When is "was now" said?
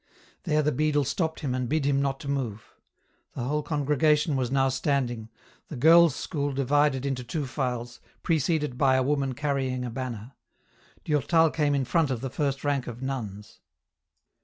4.35-4.69